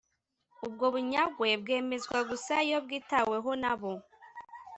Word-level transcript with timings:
ubwo 0.65 0.85
bunyagwe 0.93 1.47
bwemezwa 1.61 2.17
gusa 2.29 2.53
iyo 2.67 2.77
bwitaweho 2.85 3.51
na 3.63 3.73
bo 3.79 3.93